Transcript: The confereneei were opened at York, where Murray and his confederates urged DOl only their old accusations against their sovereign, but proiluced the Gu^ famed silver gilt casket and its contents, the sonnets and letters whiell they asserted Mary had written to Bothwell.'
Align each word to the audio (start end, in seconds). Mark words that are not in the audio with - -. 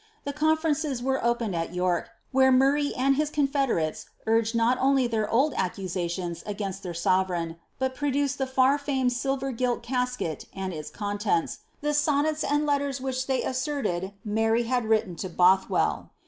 The 0.23 0.33
confereneei 0.33 0.99
were 1.03 1.23
opened 1.23 1.55
at 1.55 1.75
York, 1.75 2.09
where 2.31 2.51
Murray 2.51 2.91
and 2.95 3.17
his 3.17 3.29
confederates 3.29 4.07
urged 4.25 4.57
DOl 4.57 4.73
only 4.79 5.05
their 5.05 5.29
old 5.29 5.53
accusations 5.55 6.41
against 6.47 6.81
their 6.81 6.95
sovereign, 6.95 7.57
but 7.77 7.93
proiluced 7.95 8.39
the 8.39 8.47
Gu^ 8.47 8.79
famed 8.79 9.13
silver 9.13 9.51
gilt 9.51 9.83
casket 9.83 10.45
and 10.55 10.73
its 10.73 10.89
contents, 10.89 11.59
the 11.81 11.93
sonnets 11.93 12.43
and 12.43 12.65
letters 12.65 12.99
whiell 12.99 13.23
they 13.27 13.43
asserted 13.43 14.13
Mary 14.25 14.63
had 14.63 14.85
written 14.85 15.15
to 15.17 15.29
Bothwell.' 15.29 16.09